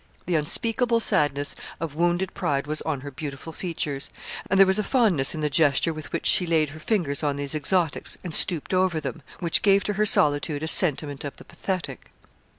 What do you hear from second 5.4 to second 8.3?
the gesture with which she laid her fingers on these exotics